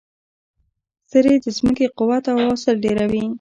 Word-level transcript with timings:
سرې 1.09 1.33
د 1.45 1.47
ځمکې 1.57 1.85
قوت 1.97 2.23
او 2.31 2.37
حاصل 2.45 2.75
ډیروي. 2.83 3.23